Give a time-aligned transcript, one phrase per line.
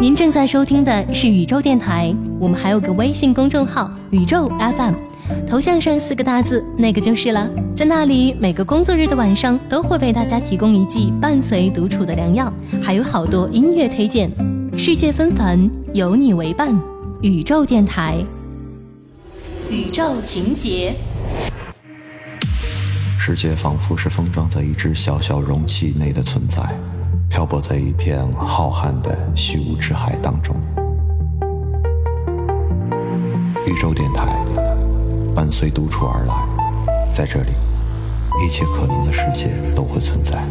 [0.00, 4.94] 您正在收听的是宇宙电台，我们还有个微信公众号“宇宙 FM”，
[5.44, 7.50] 头像上四个大字那个就是了。
[7.74, 14.30] 在那里，每个工作日的晚上都会为大家提供一剂伴随独处的良药，还有好多音乐推荐。
[14.78, 16.80] 世界纷繁，有你为伴，
[17.20, 18.24] 宇宙电台，
[19.68, 20.94] 宇宙情节。
[23.18, 26.62] 世界仿佛是封装在一只小小容器内的存在，
[27.38, 30.56] 漂泊在一片浩瀚的虚无之海当中。
[33.64, 34.36] 宇宙电台
[35.36, 36.34] 伴随独处而来，
[37.12, 37.52] 在这里，
[38.44, 40.42] 一切可能的世界都会存在。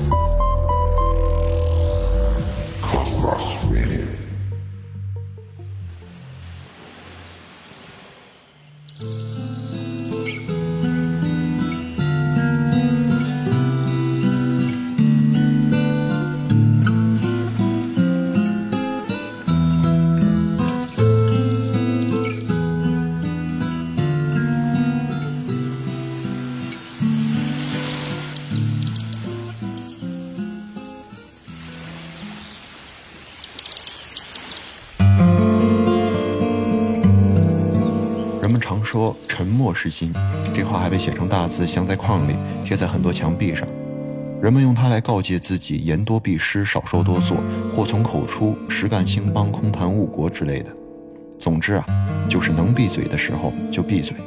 [38.98, 40.12] 说“沉默是金”，
[40.52, 43.68] 这话还被写成大字，镶在框里，贴在很多墙壁上。
[44.42, 47.38] 人们用它来告诫自己言多必失，少说多做，
[47.70, 50.76] 祸从口出，实干兴邦，空谈误国之类的。
[51.38, 51.86] 总之啊，
[52.28, 54.18] 就是能闭嘴的时候就闭嘴。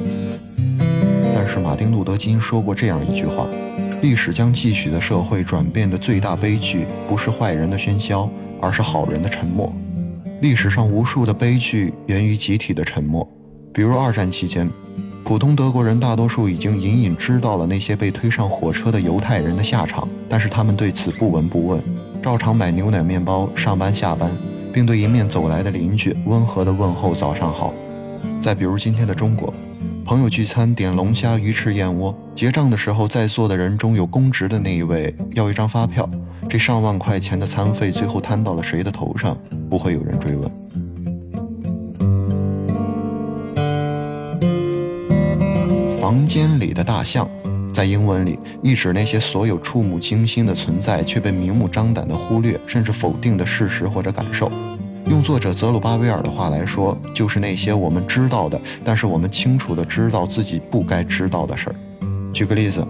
[1.35, 3.49] 但是马丁·路德·金说过这样一句话
[4.01, 8.31] ：“历史将继续的社会转变的最大悲剧，不是坏人的喧嚣，
[8.63, 9.73] 而是好人的沉默。”
[10.41, 13.29] 历史上无数的悲剧源于集体的沉默。
[13.81, 14.71] 比如二战期间，
[15.25, 21.83] 普通德国人大多数已经隐隐知道了那些被推上火车的犹太人的下场，但是他们对此不闻不问，
[22.23, 24.31] 照常买牛奶面包上班下班，
[24.71, 27.73] 并对迎面走来的邻居温和地问候早上好。
[28.39, 29.51] 再比如今天的中国，
[30.05, 36.07] 朋友聚餐点龙虾、鱼翅、燕窝，结账的时候，在座的人中有公职的那一位要一张发票，
[36.51, 39.35] 这上万块钱的餐费最后摊到了谁的头上，
[39.71, 40.70] 不会有人追问。
[46.11, 47.31] 房间里的大象，
[47.73, 54.51] 在英文里意指那些所有触目惊心的存在，却被明目张胆地忽略甚至否定的事实或者感受。
[55.07, 61.77] 用作者泽鲁巴维尔的话来说，就是那些我们知道的，但是我们清楚地知道自己不该知道的事儿。
[62.33, 62.85] 举个例子，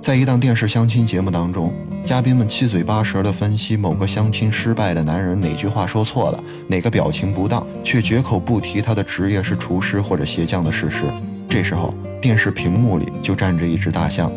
[0.00, 1.72] 在一档电视相亲节目当中，
[2.04, 11.04] 嘉宾们七嘴八舌地分析某个相亲失败的男人哪句话说错了，哪个表情不当，却绝口不提他的职业是厨师或者鞋匠的事实。
[11.48, 14.32] 这时候，电视屏幕里就站着一只大象。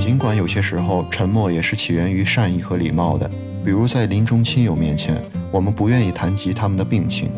[0.00, 3.30] 尽管有些时候沉默也是起源于善意和礼貌的，
[3.62, 7.28] 比如在临终亲友面前，我们不愿意谈及他们的病情；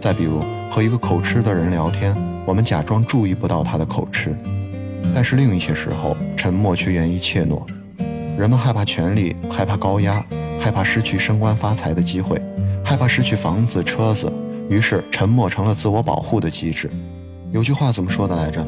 [0.00, 2.12] 再比如和一个口吃的人聊天，
[2.44, 4.34] 我们假装注意不到他的口吃。
[5.14, 7.64] 但是另一些时候，沉默却源于怯懦，
[8.36, 10.24] 人们害怕权力，害怕高压。
[10.60, 12.40] 害怕失去升官发财的机会，
[12.84, 14.30] 害怕失去房子车子，
[14.68, 16.90] 于是沉默成了自我保护的机制。
[17.50, 18.66] 有句话怎么说的来着？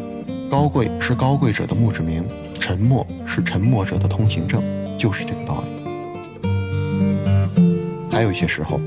[0.51, 2.25] 高贵是高贵者的墓志铭，
[2.61, 4.63] 沉默是沉默者的通行证，
[4.97, 6.49] 就是这个道理。
[8.11, 8.79] 还有一些时候，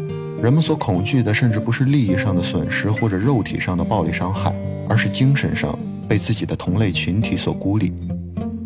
[0.42, 4.56] 人们所恐惧的，甚至不是利益上的损失或者肉体上的暴力伤害，
[4.88, 5.78] 而是精神上
[6.08, 7.92] 被自己的同类群体所孤立。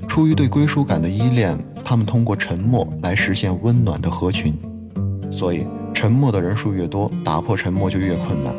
[0.07, 4.53] 出于对归属感的依恋，他们通过沉默来实现温暖的合群。
[5.31, 8.53] 所以，沉默的人数越多，打破沉默就越困难。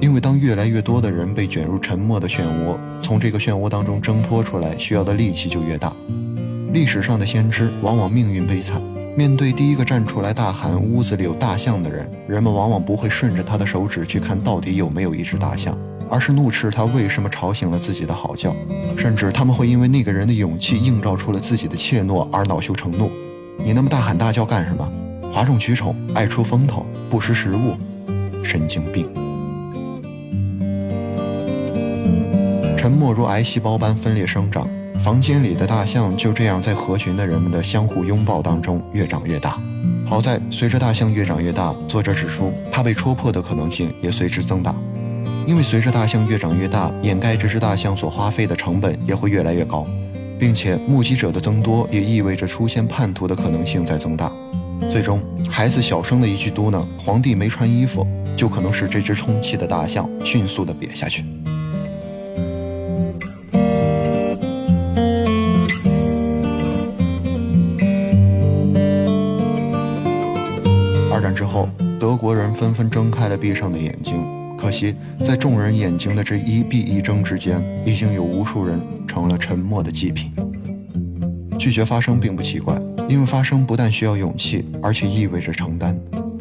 [0.00, 5.92] 因为当越来越多的人被卷入沉默的漩涡，从这个漩涡当中挣脱出来，需要的力气就越大。
[6.72, 8.80] 历史上的先知往往命运悲惨，
[9.16, 15.76] 面对第一个站出来大喊“屋子里有大象”的人，人们往往不会顺着他的手指去看到底有没有一只大象。
[16.08, 18.54] 而是怒斥他为什么吵醒了自己的好觉，
[18.96, 23.10] 甚至他们会因为那个人的勇气映照出了自己的怯懦而恼羞成怒。
[23.58, 24.88] 你那么大喊大叫干什么？
[25.32, 27.76] 哗众取宠，爱出风头，不识时务，
[28.42, 29.08] 神经病！
[32.76, 34.66] 沉默如癌细胞般分裂生长，
[34.98, 39.60] 房间里的大象就这样在合群的人们的相互拥抱当中越长越大。
[40.06, 44.74] 好在随着大象越长越大，作者指出它被戳破的可能性也随之增大。
[45.46, 49.84] 因为随着大象越长越大，掩盖这只大象所花费的成本也会越来越高，
[50.38, 54.32] 并且目击者的增多也意味着出现叛徒的可能性在增大。
[54.88, 55.20] 最终
[55.50, 58.06] 孩子小声的一句嘟囔皇帝没穿衣服
[58.36, 61.24] 就可能使这只充气的大象迅速的瘪下去。
[71.12, 71.68] 二战之后
[71.98, 74.26] 德国人纷纷睁开了闭上的眼睛
[74.56, 74.94] 可惜
[75.24, 80.30] 在众人眼睛的这一闭一睁之间已经有无数人成了沉默的祭品。
[81.58, 82.78] 拒绝发生并不奇怪
[83.08, 85.98] 因为发声不但需要勇气，而且意味着承担。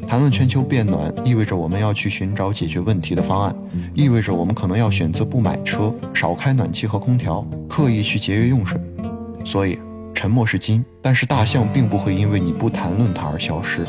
[0.08, 3.56] 谈论全球变暖，意味着我们要去寻找解决问题的方案，
[3.94, 8.80] 意味着我们可能要选择不买车、少开暖气和空调，刻意去节约用水。
[9.44, 9.80] 所以，
[10.14, 13.86] 沉默是金，但是大象并不会因为你不谈论它而消失。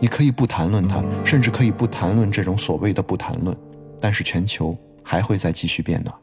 [0.00, 3.56] 你可以不谈论它，甚至可以不谈论这种所谓的不谈论，
[4.00, 6.14] 但是全球还会再继续变暖。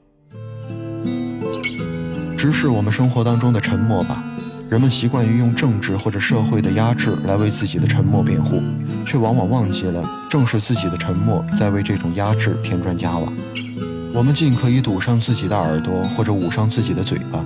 [2.38, 4.24] 直视我们生活当中的沉默吧。
[4.70, 8.62] 人们习惯于用政治或者社会的压制来为自己的沉默辩护，
[9.06, 13.32] 却往往忘记了正是自己的沉默在为这种压制添砖加瓦。
[14.14, 17.46] 我们尽可以堵上自己的耳朵或者捂上自己的嘴巴，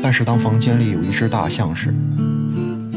[0.00, 1.92] 但是当房间里有一只大象时，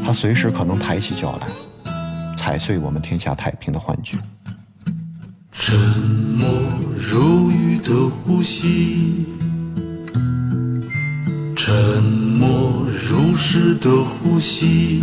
[0.04, 1.92] 它随时可能抬起脚来，
[2.36, 4.16] 踩碎我们天下太平的幻觉。
[5.50, 6.48] 沉默
[6.96, 9.26] 如雨的呼吸。
[11.66, 15.02] 沉默如诗的呼吸，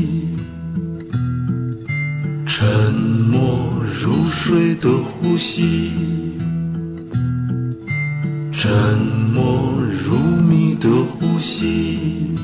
[2.46, 3.68] 沉默
[4.00, 5.92] 如水的呼吸，
[8.52, 8.72] 沉
[9.34, 9.74] 默
[10.08, 12.38] 如谜的呼吸。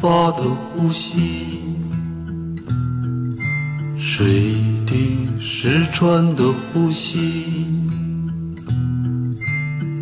[0.00, 1.60] 发的呼吸，
[3.98, 4.54] 水
[4.86, 7.66] 滴石穿的呼吸，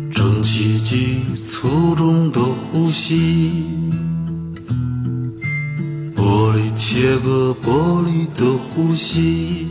[0.09, 3.65] 蒸汽机粗重的呼吸，
[6.15, 9.67] 玻璃切割玻璃的呼吸。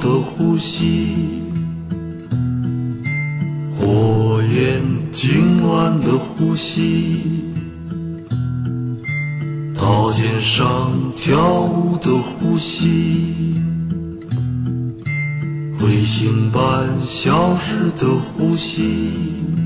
[0.00, 1.14] 的呼吸，
[3.78, 4.82] 火焰
[5.12, 7.22] 痉挛的呼吸，
[9.76, 13.60] 刀尖上跳舞的呼吸，
[15.78, 19.59] 彗星般消失的呼吸。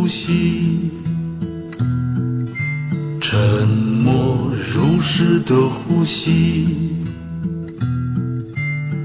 [0.00, 0.90] 呼吸，
[3.20, 6.96] 沉默如石的呼吸，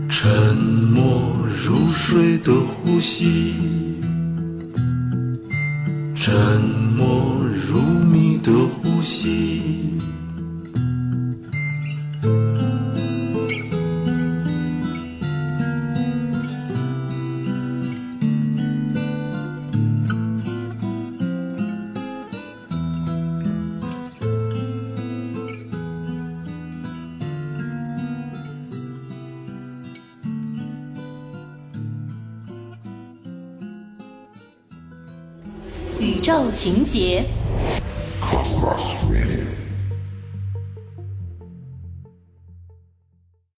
[0.07, 1.35] 沉默
[1.65, 3.55] 如水的呼吸，
[6.15, 9.99] 沉默如谜的呼吸。
[36.05, 37.23] 宇宙情节。
[38.21, 39.64] Cosmos Radio。